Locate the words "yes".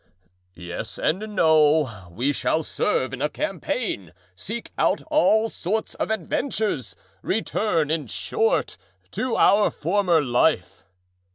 0.55-0.97